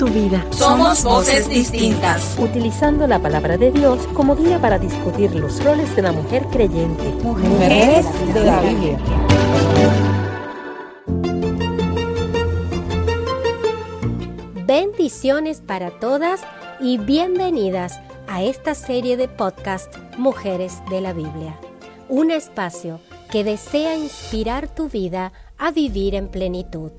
tu 0.00 0.06
vida. 0.06 0.44
Somos 0.50 1.04
voces 1.04 1.48
distintas. 1.48 2.36
Utilizando 2.38 3.06
la 3.06 3.18
palabra 3.18 3.56
de 3.56 3.70
Dios 3.70 4.06
como 4.14 4.34
guía 4.34 4.58
para 4.58 4.78
discutir 4.78 5.34
los 5.34 5.62
roles 5.62 5.94
de 5.94 6.02
la 6.02 6.12
mujer 6.12 6.46
creyente. 6.50 7.04
Mujeres 7.22 8.06
de 8.32 8.44
la 8.44 8.60
Biblia. 8.60 8.98
Bendiciones 14.66 15.60
para 15.60 15.90
todas 15.90 16.40
y 16.80 16.96
bienvenidas 16.98 18.00
a 18.26 18.42
esta 18.42 18.74
serie 18.74 19.16
de 19.16 19.28
podcast 19.28 19.94
Mujeres 20.16 20.78
de 20.88 21.00
la 21.00 21.12
Biblia. 21.12 21.58
Un 22.08 22.30
espacio 22.30 23.00
que 23.30 23.44
desea 23.44 23.96
inspirar 23.96 24.68
tu 24.68 24.88
vida 24.88 25.32
a 25.58 25.70
vivir 25.72 26.14
en 26.14 26.28
plenitud. 26.28 26.92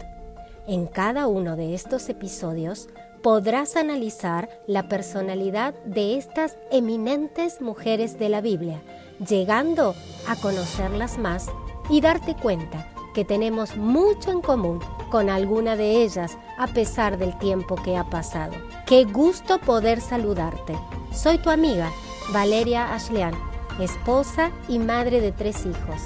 En 0.68 0.86
cada 0.86 1.26
uno 1.28 1.56
de 1.56 1.74
estos 1.74 2.08
episodios 2.10 2.88
podrás 3.24 3.76
analizar 3.76 4.50
la 4.68 4.88
personalidad 4.88 5.74
de 5.86 6.18
estas 6.18 6.58
eminentes 6.72 7.62
mujeres 7.62 8.20
de 8.20 8.30
la 8.30 8.42
Biblia, 8.42 8.82
llegando 9.28 9.96
a 10.28 10.36
conocerlas 10.36 11.18
más 11.18 11.48
y 11.90 12.02
darte 12.02 12.36
cuenta 12.36 12.88
que 13.16 13.26
tenemos 13.26 13.76
mucho 13.76 14.32
en 14.32 14.42
común 14.42 14.80
con 15.10 15.30
alguna 15.30 15.76
de 15.76 16.04
ellas 16.04 16.38
a 16.58 16.68
pesar 16.68 17.18
del 17.18 17.38
tiempo 17.40 17.76
que 17.76 17.98
ha 17.98 18.10
pasado. 18.10 18.54
Qué 18.86 19.04
gusto 19.06 19.60
poder 19.60 20.00
saludarte. 20.00 20.78
Soy 21.12 21.40
tu 21.40 21.50
amiga, 21.50 21.92
Valeria 22.32 22.94
Ashlean, 22.94 23.34
esposa 23.80 24.52
y 24.70 24.78
madre 24.78 25.22
de 25.22 25.32
tres 25.32 25.66
hijos. 25.66 26.04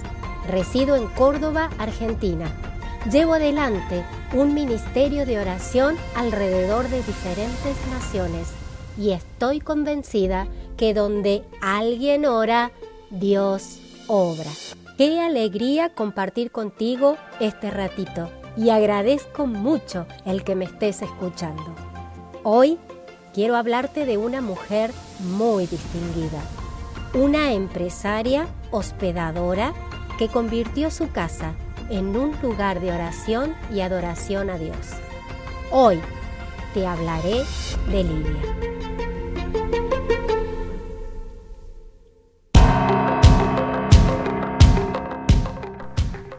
Resido 0.48 0.96
en 0.96 1.08
Córdoba, 1.10 1.70
Argentina 1.78 2.50
llevo 3.12 3.36
adelante 3.36 4.04
un 4.34 4.54
ministerio 4.54 5.26
de 5.26 5.40
oración 5.40 5.96
alrededor 6.16 6.90
de 6.90 6.98
diferentes 6.98 7.76
naciones 7.92 8.50
y 8.98 9.12
estoy 9.12 9.60
convencida 9.60 10.48
que 10.78 10.94
donde 10.94 11.44
alguien 11.62 12.26
ora, 12.26 12.72
Dios 13.12 13.80
obra. 14.08 14.50
Qué 14.98 15.20
alegría 15.20 15.90
compartir 15.90 16.52
contigo 16.52 17.18
este 17.40 17.70
ratito 17.70 18.30
y 18.58 18.70
agradezco 18.70 19.46
mucho 19.46 20.08
el 20.26 20.44
que 20.44 20.56
me 20.56 20.66
estés 20.66 21.02
escuchando. 21.02 21.76
Hoy 22.44 22.80
quiero 23.34 23.56
hablarte 23.56 24.06
de 24.06 24.18
una 24.18 24.42
mujer 24.42 24.92
muy 25.20 25.68
distinguida, 25.68 26.42
una 27.14 27.52
empresaria 27.52 28.48
hospedadora 28.72 29.74
que 30.18 30.30
convirtió 30.30 30.90
su 30.90 31.12
casa 31.12 31.56
en 31.90 32.16
un 32.18 32.36
lugar 32.42 32.80
de 32.80 32.92
oración 32.92 33.56
y 33.72 33.82
adoración 33.82 34.50
a 34.50 34.58
Dios. 34.58 34.76
Hoy 35.72 36.00
te 36.74 36.88
hablaré 36.88 37.44
de 37.90 38.04
Lidia. 38.04 38.76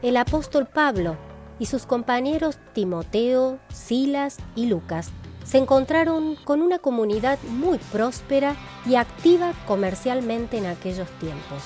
El 0.02 0.16
apóstol 0.16 0.66
Pablo 0.66 1.16
y 1.58 1.66
sus 1.66 1.86
compañeros 1.86 2.58
Timoteo, 2.72 3.58
Silas 3.68 4.38
y 4.54 4.66
Lucas 4.66 5.10
se 5.44 5.58
encontraron 5.58 6.36
con 6.44 6.60
una 6.60 6.78
comunidad 6.78 7.38
muy 7.48 7.78
próspera 7.78 8.56
y 8.84 8.96
activa 8.96 9.52
comercialmente 9.66 10.58
en 10.58 10.66
aquellos 10.66 11.08
tiempos. 11.18 11.62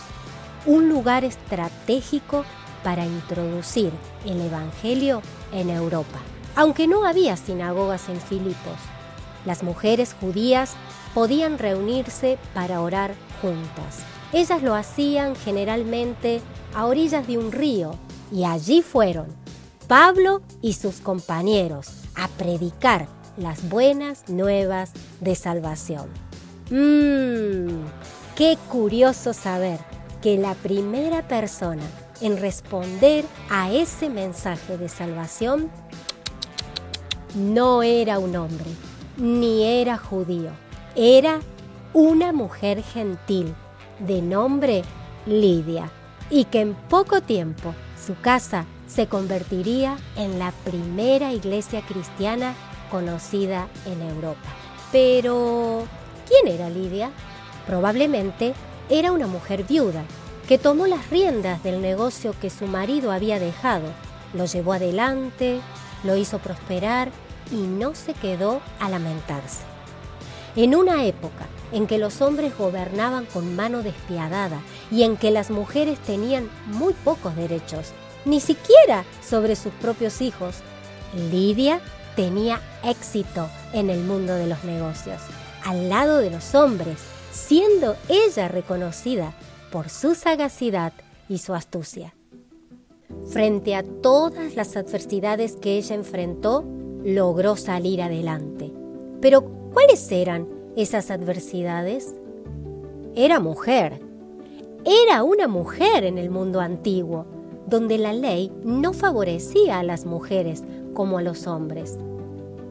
Un 0.67 0.89
lugar 0.91 1.25
estratégico 1.25 2.45
para 2.83 3.05
introducir 3.05 3.93
el 4.25 4.41
Evangelio 4.41 5.23
en 5.53 5.71
Europa. 5.71 6.19
Aunque 6.57 6.87
no 6.87 7.05
había 7.05 7.37
sinagogas 7.37 8.09
en 8.09 8.21
Filipos, 8.21 8.77
las 9.45 9.63
mujeres 9.63 10.15
judías 10.21 10.75
podían 11.15 11.59
reunirse 11.59 12.39
para 12.55 12.81
orar 12.81 13.15
juntas. 13.41 14.01
Ellas 14.33 14.63
lo 14.63 14.75
hacían 14.75 15.35
generalmente 15.35 16.41
a 16.75 16.87
orillas 16.87 17.27
de 17.27 17.39
un 17.39 17.53
río 17.53 17.97
y 18.33 18.45
allí 18.45 18.83
fueron 18.83 19.27
Pablo 19.89 20.43
y 20.63 20.75
sus 20.75 21.01
compañeros 21.01 21.89
a 22.15 22.29
predicar 22.29 23.09
las 23.37 23.69
buenas 23.69 24.29
nuevas 24.29 24.93
de 25.21 25.35
salvación. 25.35 26.09
Mmm, 26.71 27.87
qué 28.37 28.57
curioso 28.69 29.33
saber 29.33 29.81
que 30.23 30.37
la 30.37 30.55
primera 30.55 31.27
persona 31.27 31.83
en 32.21 32.39
responder 32.39 33.25
a 33.51 33.73
ese 33.73 34.09
mensaje 34.09 34.77
de 34.77 34.89
salvación 34.89 35.71
no 37.35 37.83
era 37.83 38.19
un 38.19 38.37
hombre, 38.37 38.67
ni 39.17 39.65
era 39.65 39.97
judío, 39.97 40.51
era 40.97 41.41
una 41.93 42.33
mujer 42.33 42.83
gentil 42.83 43.55
de 43.99 44.23
nombre 44.23 44.83
Lidia, 45.27 45.91
y 46.31 46.45
que 46.45 46.61
en 46.61 46.75
poco 46.75 47.21
tiempo 47.21 47.75
su 48.05 48.19
casa 48.21 48.65
se 48.87 49.07
convertiría 49.07 49.97
en 50.17 50.39
la 50.39 50.53
primera 50.65 51.33
iglesia 51.33 51.83
cristiana 51.83 52.55
conocida 52.91 53.69
en 53.87 54.03
Europa. 54.03 54.49
Pero, 54.91 55.85
¿quién 56.29 56.53
era 56.53 56.71
Lidia? 56.71 57.11
Probablemente 57.67 58.55
era 58.89 59.13
una 59.13 59.27
mujer 59.27 59.65
viuda 59.65 60.03
que 60.51 60.59
tomó 60.59 60.89
las 60.89 61.11
riendas 61.11 61.63
del 61.63 61.81
negocio 61.81 62.35
que 62.41 62.51
su 62.51 62.67
marido 62.67 63.13
había 63.13 63.39
dejado, 63.39 63.87
lo 64.35 64.47
llevó 64.47 64.73
adelante, 64.73 65.61
lo 66.03 66.17
hizo 66.17 66.41
prosperar 66.41 67.13
y 67.53 67.55
no 67.55 67.95
se 67.95 68.15
quedó 68.15 68.61
a 68.81 68.89
lamentarse. 68.89 69.61
En 70.57 70.75
una 70.75 71.05
época 71.05 71.47
en 71.71 71.87
que 71.87 71.99
los 71.99 72.21
hombres 72.21 72.59
gobernaban 72.59 73.27
con 73.27 73.55
mano 73.55 73.85
despiadada 73.85 74.61
y 74.91 75.05
en 75.05 75.17
que 75.17 75.31
las 75.31 75.51
mujeres 75.51 76.01
tenían 76.01 76.51
muy 76.67 76.95
pocos 76.95 77.37
derechos, 77.37 77.93
ni 78.25 78.41
siquiera 78.41 79.05
sobre 79.25 79.55
sus 79.55 79.73
propios 79.75 80.21
hijos, 80.21 80.57
Lidia 81.31 81.81
tenía 82.17 82.61
éxito 82.83 83.49
en 83.73 83.89
el 83.89 84.01
mundo 84.01 84.35
de 84.35 84.49
los 84.49 84.65
negocios, 84.65 85.23
al 85.65 85.89
lado 85.89 86.19
de 86.19 86.31
los 86.31 86.57
hombres, 86.57 86.99
siendo 87.31 87.95
ella 88.09 88.49
reconocida 88.49 89.33
por 89.71 89.89
su 89.89 90.15
sagacidad 90.15 90.93
y 91.29 91.39
su 91.39 91.55
astucia. 91.55 92.15
Frente 93.27 93.75
a 93.75 93.83
todas 93.83 94.55
las 94.57 94.77
adversidades 94.77 95.57
que 95.57 95.77
ella 95.77 95.95
enfrentó, 95.95 96.65
logró 97.05 97.57
salir 97.57 98.03
adelante. 98.03 98.73
Pero, 99.21 99.43
¿cuáles 99.73 100.11
eran 100.11 100.49
esas 100.77 101.11
adversidades? 101.11 102.15
Era 103.15 103.41
mujer. 103.41 104.01
Era 104.85 105.23
una 105.23 105.49
mujer 105.49 106.05
en 106.05 106.19
el 106.19 106.31
mundo 106.31 106.61
antiguo, 106.61 107.27
donde 107.67 107.99
la 107.99 108.13
ley 108.13 108.53
no 108.65 108.93
favorecía 108.93 109.79
a 109.79 109.83
las 109.83 110.07
mujeres 110.07 110.65
como 110.95 111.19
a 111.19 111.23
los 111.23 111.47
hombres. 111.47 111.99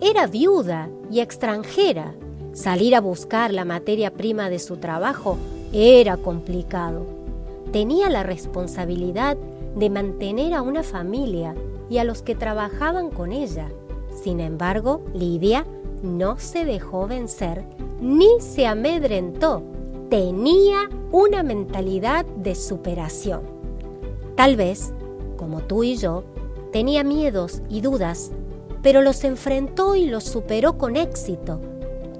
Era 0.01 0.27
viuda 0.27 0.89
y 1.11 1.19
extranjera. 1.19 2.15
Salir 2.53 2.95
a 2.95 3.01
buscar 3.01 3.53
la 3.53 3.63
materia 3.63 4.11
prima 4.11 4.49
de 4.49 4.59
su 4.59 4.77
trabajo 4.77 5.37
era 5.73 6.17
complicado. 6.17 7.05
Tenía 7.71 8.09
la 8.09 8.23
responsabilidad 8.23 9.37
de 9.75 9.89
mantener 9.89 10.53
a 10.53 10.61
una 10.61 10.83
familia 10.83 11.55
y 11.89 11.97
a 11.97 12.03
los 12.03 12.21
que 12.21 12.35
trabajaban 12.35 13.09
con 13.09 13.31
ella. 13.31 13.69
Sin 14.23 14.39
embargo, 14.39 15.01
Lidia 15.13 15.65
no 16.01 16.37
se 16.39 16.65
dejó 16.65 17.07
vencer 17.07 17.63
ni 18.01 18.39
se 18.39 18.65
amedrentó. 18.65 19.61
Tenía 20.09 20.89
una 21.11 21.43
mentalidad 21.43 22.25
de 22.25 22.55
superación. 22.55 23.41
Tal 24.35 24.55
vez, 24.55 24.93
como 25.37 25.61
tú 25.61 25.83
y 25.83 25.97
yo, 25.97 26.23
tenía 26.71 27.03
miedos 27.03 27.61
y 27.69 27.81
dudas, 27.81 28.31
pero 28.81 29.01
los 29.01 29.23
enfrentó 29.23 29.95
y 29.95 30.05
los 30.05 30.23
superó 30.23 30.77
con 30.77 30.95
éxito, 30.95 31.59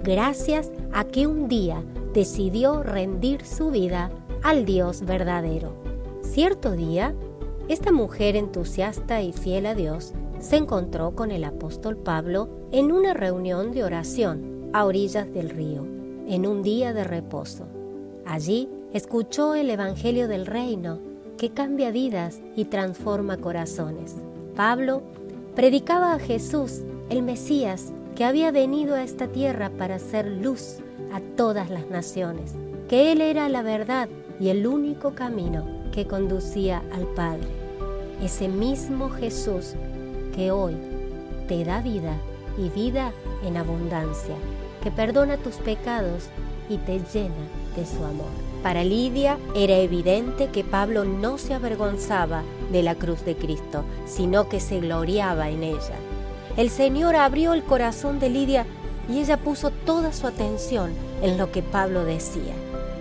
gracias 0.03 0.69
a 0.91 1.05
que 1.05 1.27
un 1.27 1.47
día 1.47 1.83
decidió 2.13 2.83
rendir 2.83 3.45
su 3.45 3.71
vida 3.71 4.11
al 4.43 4.65
Dios 4.65 5.05
verdadero. 5.05 5.73
Cierto 6.21 6.71
día, 6.71 7.13
esta 7.67 7.91
mujer 7.91 8.35
entusiasta 8.35 9.21
y 9.21 9.31
fiel 9.31 9.65
a 9.65 9.75
Dios 9.75 10.13
se 10.39 10.57
encontró 10.57 11.15
con 11.15 11.31
el 11.31 11.43
apóstol 11.43 11.97
Pablo 11.97 12.49
en 12.71 12.91
una 12.91 13.13
reunión 13.13 13.71
de 13.71 13.83
oración 13.83 14.69
a 14.73 14.85
orillas 14.85 15.31
del 15.33 15.49
río, 15.49 15.85
en 16.27 16.47
un 16.47 16.63
día 16.63 16.93
de 16.93 17.03
reposo. 17.03 17.65
Allí 18.25 18.69
escuchó 18.93 19.55
el 19.55 19.69
Evangelio 19.69 20.27
del 20.27 20.45
Reino, 20.45 20.99
que 21.37 21.51
cambia 21.51 21.91
vidas 21.91 22.41
y 22.55 22.65
transforma 22.65 23.37
corazones. 23.37 24.15
Pablo 24.55 25.03
predicaba 25.55 26.13
a 26.13 26.19
Jesús, 26.19 26.81
el 27.09 27.21
Mesías, 27.21 27.93
que 28.15 28.25
había 28.25 28.51
venido 28.51 28.95
a 28.95 29.03
esta 29.03 29.27
tierra 29.27 29.69
para 29.69 29.95
hacer 29.95 30.27
luz 30.27 30.79
a 31.13 31.19
todas 31.35 31.69
las 31.69 31.89
naciones, 31.89 32.53
que 32.87 33.11
Él 33.11 33.21
era 33.21 33.49
la 33.49 33.61
verdad 33.61 34.09
y 34.39 34.49
el 34.49 34.65
único 34.67 35.15
camino 35.15 35.65
que 35.91 36.07
conducía 36.07 36.81
al 36.93 37.05
Padre. 37.07 37.47
Ese 38.21 38.47
mismo 38.47 39.09
Jesús 39.09 39.73
que 40.35 40.51
hoy 40.51 40.75
te 41.47 41.63
da 41.63 41.81
vida 41.81 42.15
y 42.57 42.69
vida 42.69 43.11
en 43.45 43.57
abundancia, 43.57 44.35
que 44.83 44.91
perdona 44.91 45.37
tus 45.37 45.55
pecados 45.55 46.29
y 46.69 46.77
te 46.77 46.99
llena 47.13 47.35
de 47.75 47.85
su 47.85 48.03
amor. 48.03 48.49
Para 48.63 48.83
Lidia 48.83 49.37
era 49.55 49.77
evidente 49.77 50.47
que 50.47 50.63
Pablo 50.63 51.05
no 51.05 51.37
se 51.37 51.53
avergonzaba 51.53 52.43
de 52.71 52.83
la 52.83 52.95
cruz 52.95 53.23
de 53.23 53.35
Cristo, 53.35 53.83
sino 54.05 54.49
que 54.49 54.59
se 54.59 54.79
gloriaba 54.79 55.49
en 55.49 55.63
ella. 55.63 55.95
El 56.57 56.69
Señor 56.69 57.15
abrió 57.15 57.53
el 57.53 57.63
corazón 57.63 58.19
de 58.19 58.29
Lidia 58.29 58.65
y 59.09 59.19
ella 59.19 59.37
puso 59.37 59.71
toda 59.71 60.13
su 60.13 60.27
atención 60.27 60.91
en 61.21 61.37
lo 61.37 61.51
que 61.51 61.63
Pablo 61.63 62.05
decía. 62.05 62.53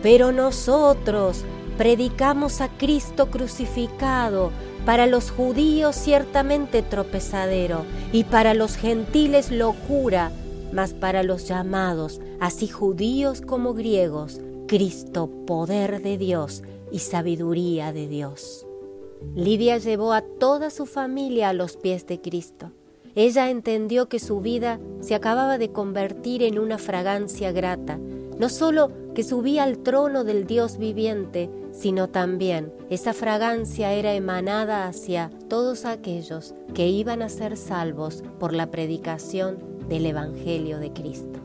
Pero 0.02 0.32
nosotros 0.32 1.44
predicamos 1.76 2.60
a 2.60 2.69
Cristo 2.69 3.31
crucificado, 3.31 4.50
para 4.88 5.06
los 5.06 5.31
judíos 5.31 5.96
ciertamente 5.96 6.81
tropezadero 6.81 7.84
y 8.10 8.25
para 8.25 8.55
los 8.55 8.76
gentiles 8.76 9.50
locura, 9.50 10.32
mas 10.72 10.94
para 10.94 11.22
los 11.22 11.46
llamados, 11.46 12.22
así 12.40 12.69
judíos 12.69 13.43
como 13.43 13.75
griegos, 13.75 14.40
Cristo 14.66 15.28
poder 15.46 16.00
de 16.00 16.16
Dios 16.16 16.62
y 16.90 17.00
sabiduría 17.00 17.93
de 17.93 18.08
Dios. 18.08 18.66
Lidia 19.34 19.76
llevó 19.76 20.14
a 20.14 20.22
toda 20.22 20.70
su 20.70 20.87
familia 20.87 21.50
a 21.50 21.52
los 21.52 21.76
pies 21.76 22.06
de 22.06 22.22
Cristo. 22.22 22.72
Ella 23.19 23.50
entendió 23.50 24.09
que 24.09 24.20
su 24.20 24.41
vida 24.41 24.79
se 25.00 25.17
acababa 25.17 25.59
de 25.59 25.73
convertir 25.73 26.44
en 26.44 26.56
una 26.56 26.79
fragancia 26.79 27.50
grata, 27.50 27.99
no 28.38 28.49
solo 28.49 28.93
que 29.12 29.25
subía 29.25 29.65
al 29.65 29.79
trono 29.79 30.23
del 30.23 30.47
Dios 30.47 30.79
viviente, 30.79 31.50
sino 31.73 32.09
también 32.09 32.73
esa 32.91 33.12
fragancia 33.15 33.93
era 33.93 34.15
emanada 34.15 34.87
hacia 34.87 35.32
todos 35.49 35.85
aquellos 35.85 36.55
que 36.75 36.87
iban 36.87 37.23
a 37.23 37.29
ser 37.29 37.56
salvos 37.56 38.23
por 38.38 38.53
la 38.53 38.70
predicación 38.70 39.59
del 39.88 40.06
Evangelio 40.06 40.79
de 40.79 40.93
Cristo. 40.93 41.41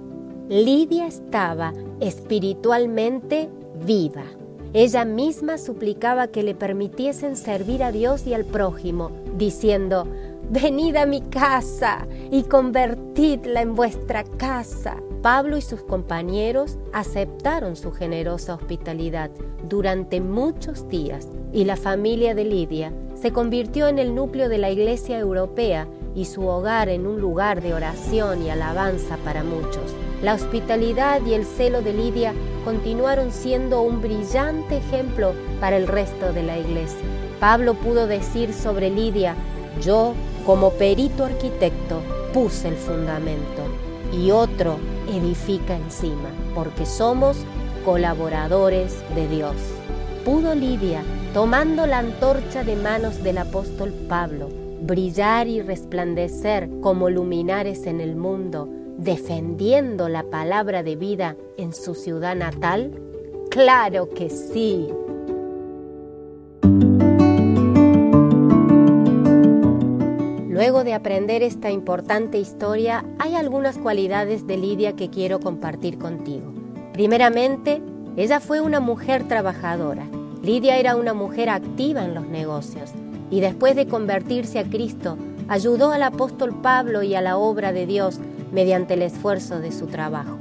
Lidia 0.50 1.08
estaba 1.08 1.74
espiritualmente 2.00 3.50
viva. 3.84 4.26
Ella 4.74 5.06
misma 5.06 5.58
suplicaba 5.58 6.28
que 6.28 6.44
le 6.44 6.54
permitiesen 6.54 7.36
servir 7.36 7.84
a 7.84 7.92
Dios 7.92 8.28
y 8.28 8.36
al 8.36 8.46
prójimo, 8.46 9.12
diciendo, 9.38 10.08
Venid 10.50 10.98
a 10.98 11.06
mi 11.06 11.22
casa 11.22 12.06
y 12.32 12.44
convertidla 12.44 13.62
en 13.62 13.76
vuestra 13.76 14.24
casa. 14.24 14.98
Pablo 15.22 15.56
y 15.58 15.62
sus 15.62 15.82
compañeros 15.84 16.78
aceptaron 16.92 17.78
su 17.78 17.92
generosa 17.94 18.56
hospitalidad 18.56 19.32
durante 19.70 20.20
muchos 20.20 20.88
días 20.90 21.30
y 21.54 21.64
la 21.64 21.78
familia 21.78 22.36
de 22.36 22.44
Lidia 22.44 22.94
se 23.16 23.32
convirtió 23.32 23.88
en 23.88 24.00
el 24.00 24.16
núcleo 24.16 24.50
de 24.50 24.58
la 24.58 24.70
iglesia 24.70 25.18
europea 25.18 25.88
y 26.14 26.26
su 26.26 26.46
hogar 26.46 26.90
en 26.90 27.08
un 27.08 27.22
lugar 27.22 27.62
de 27.62 27.74
oración 27.74 28.44
y 28.44 28.50
alabanza 28.50 29.18
para 29.24 29.46
muchos. 29.46 29.96
La 30.22 30.34
hospitalidad 30.34 31.26
y 31.26 31.34
el 31.34 31.46
celo 31.46 31.82
de 31.82 31.94
Lidia 31.94 32.34
continuaron 32.66 33.32
siendo 33.32 33.82
un 33.82 34.02
brillante 34.02 34.78
ejemplo 34.78 35.34
para 35.62 35.78
el 35.78 35.88
resto 35.88 36.34
de 36.34 36.44
la 36.44 36.58
iglesia. 36.60 37.06
Pablo 37.40 37.76
pudo 37.76 38.08
decir 38.08 38.54
sobre 38.54 38.90
Lidia, 38.90 39.36
yo 39.82 40.14
como 40.46 40.72
perito 40.72 41.26
arquitecto 41.26 42.02
puse 42.34 42.70
el 42.70 42.76
fundamento 42.76 43.64
y 44.12 44.32
otro 44.32 44.78
edifica 45.10 45.76
encima, 45.76 46.30
porque 46.54 46.86
somos 46.86 47.38
colaboradores 47.86 48.96
de 49.16 49.28
Dios. 49.28 49.56
Pudo 50.26 50.56
Lidia, 50.56 51.04
tomando 51.34 51.86
la 51.86 52.00
antorcha 52.00 52.64
de 52.64 52.76
manos 52.76 53.24
del 53.24 53.38
apóstol 53.38 53.94
Pablo, 54.08 54.50
brillar 54.82 55.48
y 55.48 55.62
resplandecer 55.62 56.70
como 56.82 57.10
luminares 57.10 57.86
en 57.86 58.02
el 58.02 58.16
mundo, 58.16 58.70
defendiendo 58.98 60.10
la 60.10 60.24
palabra 60.24 60.84
de 60.84 60.96
vida 60.96 61.36
en 61.58 61.74
su 61.74 61.96
ciudad 61.96 62.36
natal? 62.36 62.92
Claro 63.50 64.10
que 64.10 64.30
sí. 64.30 64.90
Luego 70.64 70.86
de 70.86 70.94
aprender 70.94 71.44
esta 71.44 71.72
importante 71.72 72.38
historia, 72.38 73.04
hay 73.20 73.36
algunas 73.36 73.78
cualidades 73.78 74.48
de 74.48 74.56
Lidia 74.56 74.96
que 74.96 75.10
quiero 75.10 75.42
compartir 75.42 75.98
contigo. 75.98 76.54
Primeramente, 76.94 77.82
ella 78.16 78.40
fue 78.40 78.62
una 78.62 78.80
mujer 78.80 79.28
trabajadora. 79.28 80.08
Lidia 80.42 80.78
era 80.78 80.96
una 80.96 81.14
mujer 81.14 81.50
activa 81.50 82.06
en 82.06 82.14
los 82.14 82.30
negocios 82.30 82.92
y 83.30 83.42
después 83.42 83.76
de 83.76 83.88
convertirse 83.88 84.58
a 84.58 84.64
Cristo, 84.64 85.18
ayudó 85.50 85.92
al 85.92 86.02
apóstol 86.02 86.56
Pablo 86.62 87.04
y 87.04 87.14
a 87.14 87.22
la 87.22 87.36
obra 87.36 87.74
de 87.74 87.86
Dios 87.86 88.22
mediante 88.54 88.94
el 88.94 89.02
esfuerzo 89.02 89.60
de 89.60 89.74
su 89.74 89.88
trabajo. 89.88 90.38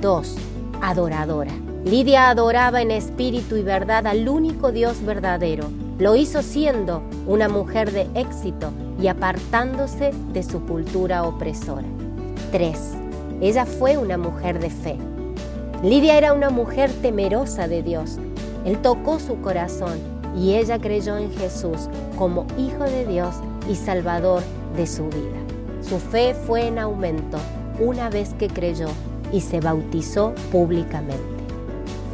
2. 0.00 0.36
Adoradora. 0.80 1.52
Lidia 1.84 2.30
adoraba 2.30 2.82
en 2.82 2.90
espíritu 2.90 3.54
y 3.54 3.62
verdad 3.62 4.08
al 4.08 4.28
único 4.28 4.72
Dios 4.72 5.04
verdadero. 5.04 5.70
Lo 6.00 6.16
hizo 6.16 6.42
siendo 6.42 7.00
una 7.28 7.48
mujer 7.48 7.92
de 7.92 8.08
éxito 8.16 8.72
y 9.02 9.08
apartándose 9.08 10.12
de 10.32 10.44
su 10.44 10.64
cultura 10.64 11.24
opresora. 11.24 11.86
3. 12.52 12.78
Ella 13.40 13.66
fue 13.66 13.96
una 13.98 14.16
mujer 14.16 14.60
de 14.60 14.70
fe. 14.70 14.96
Lidia 15.82 16.16
era 16.16 16.32
una 16.32 16.50
mujer 16.50 16.92
temerosa 17.02 17.66
de 17.66 17.82
Dios. 17.82 18.18
Él 18.64 18.78
tocó 18.80 19.18
su 19.18 19.40
corazón 19.40 19.98
y 20.36 20.54
ella 20.54 20.78
creyó 20.78 21.16
en 21.16 21.32
Jesús 21.32 21.88
como 22.16 22.46
Hijo 22.56 22.84
de 22.84 23.04
Dios 23.04 23.34
y 23.68 23.74
Salvador 23.74 24.42
de 24.76 24.86
su 24.86 25.08
vida. 25.08 25.40
Su 25.80 25.98
fe 25.98 26.34
fue 26.34 26.68
en 26.68 26.78
aumento 26.78 27.38
una 27.80 28.08
vez 28.08 28.34
que 28.34 28.46
creyó 28.46 28.86
y 29.32 29.40
se 29.40 29.60
bautizó 29.60 30.32
públicamente. 30.52 31.24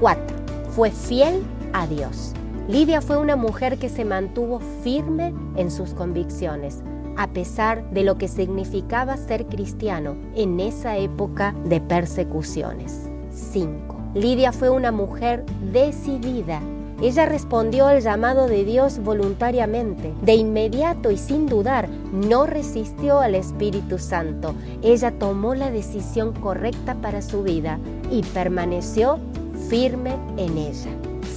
4. 0.00 0.24
Fue 0.70 0.90
fiel 0.90 1.42
a 1.74 1.86
Dios. 1.86 2.32
Lidia 2.68 3.00
fue 3.00 3.16
una 3.16 3.34
mujer 3.34 3.78
que 3.78 3.88
se 3.88 4.04
mantuvo 4.04 4.60
firme 4.82 5.32
en 5.56 5.70
sus 5.70 5.94
convicciones, 5.94 6.82
a 7.16 7.28
pesar 7.28 7.90
de 7.92 8.02
lo 8.02 8.18
que 8.18 8.28
significaba 8.28 9.16
ser 9.16 9.46
cristiano 9.46 10.16
en 10.34 10.60
esa 10.60 10.98
época 10.98 11.54
de 11.64 11.80
persecuciones. 11.80 13.08
5. 13.30 13.96
Lidia 14.14 14.52
fue 14.52 14.68
una 14.68 14.92
mujer 14.92 15.46
decidida. 15.72 16.60
Ella 17.00 17.24
respondió 17.24 17.86
al 17.86 18.02
llamado 18.02 18.46
de 18.48 18.66
Dios 18.66 18.98
voluntariamente. 18.98 20.12
De 20.20 20.34
inmediato 20.34 21.10
y 21.10 21.16
sin 21.16 21.46
dudar, 21.46 21.88
no 22.12 22.44
resistió 22.44 23.20
al 23.20 23.34
Espíritu 23.34 23.98
Santo. 23.98 24.54
Ella 24.82 25.10
tomó 25.18 25.54
la 25.54 25.70
decisión 25.70 26.34
correcta 26.34 26.96
para 26.96 27.22
su 27.22 27.42
vida 27.42 27.78
y 28.10 28.22
permaneció 28.24 29.18
firme 29.70 30.16
en 30.36 30.58
ella. 30.58 30.90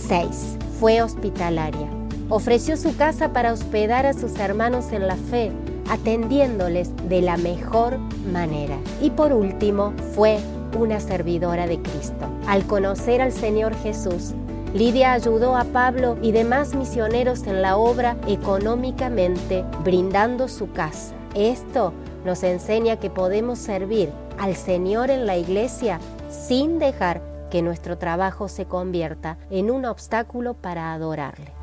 6 0.10 0.58
fue 0.82 1.04
hospitalaria. 1.04 1.88
Ofreció 2.30 2.76
su 2.76 2.98
casa 2.98 3.34
para 3.34 3.54
hospedar 3.54 4.08
a 4.08 4.14
sus 4.14 4.40
hermanos 4.40 4.92
en 4.92 5.08
la 5.08 5.16
fe, 5.16 5.52
atendiéndoles 5.88 6.90
de 7.08 7.22
la 7.22 7.38
mejor 7.38 8.00
manera. 8.34 8.78
Y 9.00 9.12
por 9.12 9.32
último, 9.32 9.94
fue 10.16 10.40
una 10.76 11.00
servidora 11.00 11.68
de 11.68 11.80
Cristo. 11.80 12.26
Al 12.48 12.66
conocer 12.66 13.22
al 13.22 13.32
Señor 13.32 13.76
Jesús, 13.84 14.34
Lidia 14.74 15.14
ayudó 15.14 15.56
a 15.56 15.66
Pablo 15.66 16.18
y 16.20 16.32
demás 16.32 16.74
misioneros 16.74 17.46
en 17.46 17.62
la 17.62 17.78
obra 17.78 18.18
económicamente, 18.28 19.64
brindando 19.84 20.48
su 20.48 20.72
casa. 20.72 21.14
Esto 21.36 21.94
nos 22.26 22.42
enseña 22.42 22.98
que 22.98 23.12
podemos 23.12 23.60
servir 23.60 24.10
al 24.40 24.56
Señor 24.56 25.12
en 25.12 25.28
la 25.28 25.38
iglesia 25.38 26.00
sin 26.32 26.80
dejar 26.80 27.22
que 27.51 27.62
nuestro 27.62 28.00
trabajo 28.00 28.48
se 28.48 28.65
convierta 28.65 29.38
en 29.51 29.70
un 29.70 29.86
obstáculo 29.86 30.55
para 30.55 30.93
adorarle. 30.93 31.53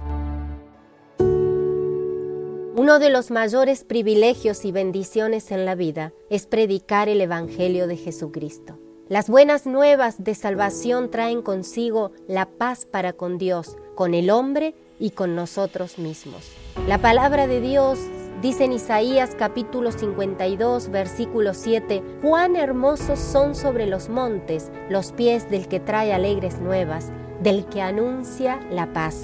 Uno 2.76 3.00
de 3.00 3.10
los 3.10 3.32
mayores 3.32 3.82
privilegios 3.82 4.64
y 4.64 4.70
bendiciones 4.70 5.50
en 5.50 5.64
la 5.64 5.74
vida 5.74 6.12
es 6.30 6.46
predicar 6.46 7.08
el 7.08 7.20
Evangelio 7.20 7.88
de 7.88 7.96
Jesucristo. 7.96 8.78
Las 9.08 9.28
buenas 9.28 9.66
nuevas 9.66 10.22
de 10.22 10.36
salvación 10.36 11.10
traen 11.10 11.42
consigo 11.42 12.12
la 12.28 12.46
paz 12.46 12.84
para 12.84 13.14
con 13.14 13.36
Dios, 13.36 13.76
con 13.96 14.14
el 14.14 14.30
hombre 14.30 14.76
y 15.00 15.10
con 15.10 15.34
nosotros 15.34 15.98
mismos. 15.98 16.52
La 16.86 16.98
palabra 16.98 17.46
de 17.46 17.60
Dios 17.60 17.98
Dice 18.42 18.66
en 18.66 18.72
Isaías 18.72 19.34
capítulo 19.36 19.90
52, 19.90 20.90
versículo 20.90 21.54
7, 21.54 22.04
cuán 22.22 22.54
hermosos 22.54 23.18
son 23.18 23.56
sobre 23.56 23.88
los 23.88 24.08
montes 24.08 24.70
los 24.88 25.10
pies 25.10 25.50
del 25.50 25.66
que 25.66 25.80
trae 25.80 26.14
alegres 26.14 26.60
nuevas, 26.60 27.10
del 27.42 27.64
que 27.64 27.82
anuncia 27.82 28.60
la 28.70 28.92
paz. 28.92 29.22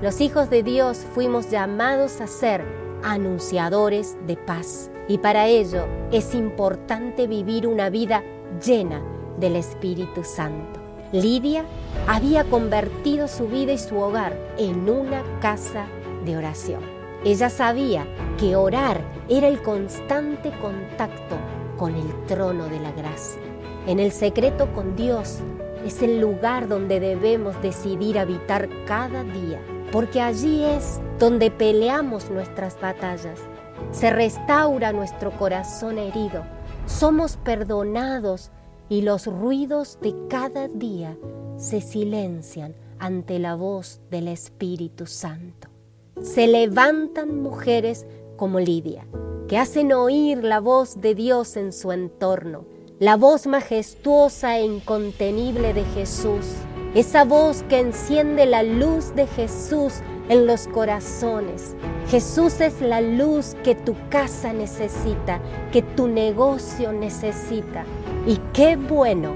Los 0.00 0.22
hijos 0.22 0.48
de 0.48 0.62
Dios 0.62 1.04
fuimos 1.12 1.50
llamados 1.50 2.22
a 2.22 2.26
ser 2.26 2.64
anunciadores 3.02 4.16
de 4.26 4.38
paz 4.38 4.90
y 5.08 5.18
para 5.18 5.46
ello 5.46 5.84
es 6.10 6.34
importante 6.34 7.26
vivir 7.26 7.66
una 7.66 7.90
vida 7.90 8.22
llena 8.64 9.02
del 9.38 9.56
Espíritu 9.56 10.24
Santo. 10.24 10.80
Lidia 11.12 11.66
había 12.06 12.44
convertido 12.44 13.28
su 13.28 13.46
vida 13.46 13.72
y 13.72 13.78
su 13.78 13.98
hogar 13.98 14.34
en 14.56 14.88
una 14.88 15.22
casa 15.42 15.84
de 16.24 16.38
oración. 16.38 16.93
Ella 17.24 17.48
sabía 17.48 18.06
que 18.38 18.54
orar 18.54 19.00
era 19.30 19.48
el 19.48 19.62
constante 19.62 20.50
contacto 20.60 21.36
con 21.78 21.94
el 21.94 22.26
trono 22.26 22.66
de 22.66 22.78
la 22.80 22.92
gracia. 22.92 23.40
En 23.86 23.98
el 23.98 24.12
secreto 24.12 24.70
con 24.74 24.94
Dios 24.94 25.38
es 25.86 26.02
el 26.02 26.20
lugar 26.20 26.68
donde 26.68 27.00
debemos 27.00 27.60
decidir 27.62 28.18
habitar 28.18 28.68
cada 28.86 29.24
día, 29.24 29.58
porque 29.90 30.20
allí 30.20 30.64
es 30.64 31.00
donde 31.18 31.50
peleamos 31.50 32.30
nuestras 32.30 32.78
batallas. 32.78 33.40
Se 33.90 34.10
restaura 34.10 34.92
nuestro 34.92 35.30
corazón 35.30 35.98
herido, 35.98 36.44
somos 36.86 37.38
perdonados 37.38 38.50
y 38.90 39.00
los 39.00 39.26
ruidos 39.26 39.98
de 40.02 40.14
cada 40.28 40.68
día 40.68 41.16
se 41.56 41.80
silencian 41.80 42.74
ante 42.98 43.38
la 43.38 43.54
voz 43.54 44.02
del 44.10 44.28
Espíritu 44.28 45.06
Santo. 45.06 45.73
Se 46.24 46.46
levantan 46.46 47.42
mujeres 47.42 48.06
como 48.38 48.58
Lidia, 48.58 49.06
que 49.46 49.58
hacen 49.58 49.92
oír 49.92 50.42
la 50.42 50.58
voz 50.58 51.02
de 51.02 51.14
Dios 51.14 51.54
en 51.58 51.70
su 51.70 51.92
entorno, 51.92 52.64
la 52.98 53.18
voz 53.18 53.46
majestuosa 53.46 54.58
e 54.58 54.64
incontenible 54.64 55.74
de 55.74 55.84
Jesús, 55.84 56.46
esa 56.94 57.24
voz 57.24 57.62
que 57.64 57.78
enciende 57.78 58.46
la 58.46 58.62
luz 58.62 59.14
de 59.14 59.26
Jesús 59.26 60.00
en 60.30 60.46
los 60.46 60.66
corazones. 60.68 61.76
Jesús 62.08 62.58
es 62.62 62.80
la 62.80 63.02
luz 63.02 63.54
que 63.62 63.74
tu 63.74 63.94
casa 64.08 64.54
necesita, 64.54 65.42
que 65.72 65.82
tu 65.82 66.08
negocio 66.08 66.94
necesita. 66.94 67.84
Y 68.26 68.38
qué 68.54 68.76
bueno 68.76 69.34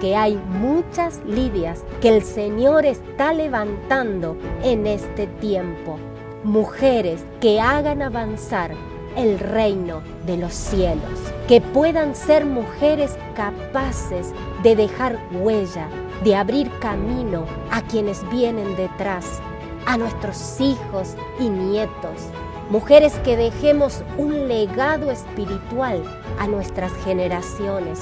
que 0.00 0.14
hay 0.14 0.36
muchas 0.36 1.20
Lidias 1.26 1.82
que 2.00 2.16
el 2.16 2.22
Señor 2.22 2.86
está 2.86 3.34
levantando 3.34 4.36
en 4.62 4.86
este 4.86 5.26
tiempo. 5.26 5.98
Mujeres 6.44 7.24
que 7.40 7.60
hagan 7.60 8.00
avanzar 8.00 8.70
el 9.16 9.40
reino 9.40 10.02
de 10.24 10.36
los 10.36 10.54
cielos, 10.54 11.18
que 11.48 11.60
puedan 11.60 12.14
ser 12.14 12.44
mujeres 12.44 13.18
capaces 13.34 14.32
de 14.62 14.76
dejar 14.76 15.18
huella, 15.32 15.88
de 16.22 16.36
abrir 16.36 16.70
camino 16.78 17.44
a 17.72 17.82
quienes 17.82 18.22
vienen 18.30 18.76
detrás, 18.76 19.40
a 19.84 19.98
nuestros 19.98 20.60
hijos 20.60 21.16
y 21.40 21.48
nietos, 21.48 22.28
mujeres 22.70 23.14
que 23.24 23.36
dejemos 23.36 24.04
un 24.16 24.46
legado 24.46 25.10
espiritual 25.10 26.00
a 26.38 26.46
nuestras 26.46 26.92
generaciones, 27.04 27.98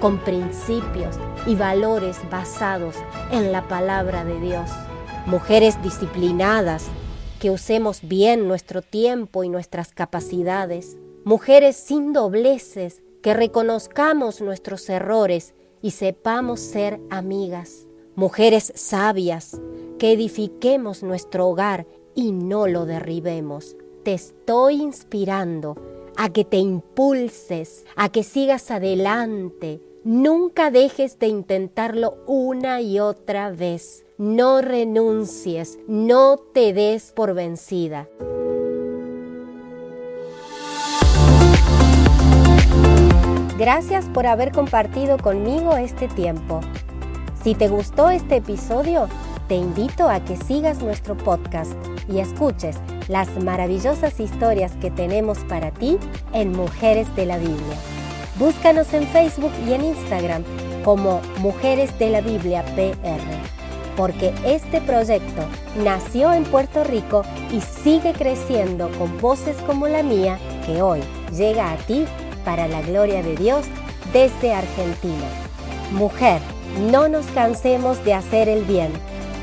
con 0.00 0.18
principios 0.18 1.16
y 1.48 1.56
valores 1.56 2.20
basados 2.30 2.94
en 3.32 3.50
la 3.50 3.62
palabra 3.62 4.24
de 4.24 4.38
Dios. 4.38 4.70
Mujeres 5.26 5.82
disciplinadas, 5.82 6.86
que 7.42 7.50
usemos 7.50 8.02
bien 8.02 8.46
nuestro 8.46 8.82
tiempo 8.82 9.42
y 9.42 9.48
nuestras 9.48 9.90
capacidades. 9.90 10.96
Mujeres 11.24 11.74
sin 11.74 12.12
dobleces, 12.12 13.02
que 13.20 13.34
reconozcamos 13.34 14.40
nuestros 14.40 14.88
errores 14.88 15.52
y 15.80 15.90
sepamos 15.90 16.60
ser 16.60 17.00
amigas. 17.10 17.88
Mujeres 18.14 18.72
sabias, 18.76 19.60
que 19.98 20.12
edifiquemos 20.12 21.02
nuestro 21.02 21.48
hogar 21.48 21.84
y 22.14 22.30
no 22.30 22.68
lo 22.68 22.86
derribemos. 22.86 23.76
Te 24.04 24.14
estoy 24.14 24.80
inspirando 24.80 25.76
a 26.16 26.28
que 26.32 26.44
te 26.44 26.58
impulses, 26.58 27.84
a 27.96 28.08
que 28.08 28.22
sigas 28.22 28.70
adelante, 28.70 29.80
Nunca 30.04 30.72
dejes 30.72 31.20
de 31.20 31.28
intentarlo 31.28 32.16
una 32.26 32.80
y 32.80 32.98
otra 32.98 33.52
vez. 33.52 34.01
No 34.18 34.60
renuncies, 34.60 35.78
no 35.88 36.36
te 36.36 36.74
des 36.74 37.12
por 37.12 37.32
vencida. 37.32 38.08
Gracias 43.58 44.04
por 44.12 44.26
haber 44.26 44.52
compartido 44.52 45.16
conmigo 45.16 45.76
este 45.76 46.08
tiempo. 46.08 46.60
Si 47.42 47.54
te 47.54 47.68
gustó 47.68 48.10
este 48.10 48.36
episodio, 48.36 49.08
te 49.48 49.54
invito 49.54 50.10
a 50.10 50.22
que 50.22 50.36
sigas 50.36 50.82
nuestro 50.82 51.16
podcast 51.16 51.72
y 52.06 52.18
escuches 52.18 52.76
las 53.08 53.28
maravillosas 53.42 54.20
historias 54.20 54.76
que 54.76 54.90
tenemos 54.90 55.38
para 55.44 55.70
ti 55.70 55.96
en 56.34 56.52
Mujeres 56.52 57.14
de 57.16 57.24
la 57.24 57.38
Biblia. 57.38 57.76
Búscanos 58.38 58.92
en 58.92 59.06
Facebook 59.06 59.52
y 59.66 59.72
en 59.72 59.84
Instagram 59.84 60.44
como 60.84 61.22
Mujeres 61.38 61.98
de 61.98 62.10
la 62.10 62.20
Biblia 62.20 62.64
PR, 62.74 63.41
porque 63.96 64.32
este 64.44 64.80
proyecto 64.80 65.42
nació 65.84 66.32
en 66.32 66.44
Puerto 66.44 66.84
Rico 66.84 67.22
y 67.50 67.60
sigue 67.60 68.12
creciendo 68.12 68.90
con 68.98 69.18
voces 69.18 69.56
como 69.66 69.88
la 69.88 70.02
mía 70.02 70.38
que 70.66 70.82
hoy 70.82 71.00
llega 71.34 71.72
a 71.72 71.76
ti 71.76 72.06
para 72.44 72.68
la 72.68 72.82
gloria 72.82 73.22
de 73.22 73.36
Dios 73.36 73.66
desde 74.12 74.54
Argentina. 74.54 75.26
Mujer, 75.92 76.40
no 76.90 77.08
nos 77.08 77.26
cansemos 77.26 78.02
de 78.04 78.14
hacer 78.14 78.48
el 78.48 78.64
bien, 78.64 78.92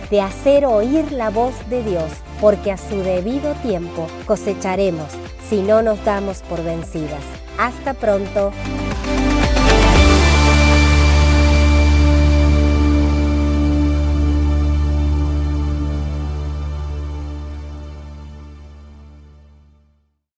de 0.10 0.22
hacer 0.22 0.66
oír 0.66 1.12
la 1.12 1.30
voz 1.30 1.54
de 1.70 1.84
Dios, 1.84 2.12
porque 2.42 2.72
a 2.72 2.78
su 2.78 2.98
debido 3.04 3.54
tiempo 3.56 4.08
cosecharemos 4.26 5.08
si 5.50 5.62
no 5.62 5.82
nos 5.82 6.04
damos 6.06 6.42
por 6.44 6.64
vencidas. 6.64 7.24
Hasta 7.58 7.94
pronto. 7.94 8.52